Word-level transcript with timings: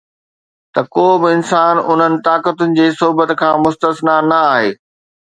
ته 0.73 0.81
ڪو 0.93 1.07
به 1.21 1.27
انسان 1.35 1.75
انهن 1.91 2.13
طاقتن 2.27 2.69
جي 2.77 2.87
صحبت 3.01 3.29
کان 3.41 3.55
مستثنيٰ 3.65 4.19
نه 4.31 4.39
آهي 4.53 4.69